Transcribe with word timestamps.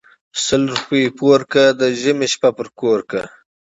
سل 0.45 0.61
روپی 0.73 1.03
پور 1.17 1.39
کړه 1.51 1.65
د 1.81 1.81
ژمي 2.01 2.27
شپه 2.33 2.49
په 2.57 2.63
کور 2.79 2.99
کړه. 3.09 3.25